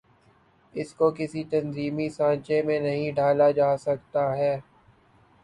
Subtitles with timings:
[0.73, 4.55] اس کو کسی تنظیمی سانچے میں نہیں ڈھا لا جا سکتا ہے۔